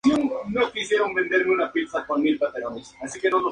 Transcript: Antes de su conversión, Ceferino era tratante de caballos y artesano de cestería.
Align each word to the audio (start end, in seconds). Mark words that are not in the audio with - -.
Antes 0.03 0.23
de 0.23 0.23
su 0.23 0.33
conversión, 0.33 0.69
Ceferino 0.73 1.53
era 1.61 1.71
tratante 1.71 2.31
de 2.31 2.39
caballos 2.39 2.41
y 2.41 2.41
artesano 2.43 2.75
de 2.75 2.83
cestería. 3.07 3.41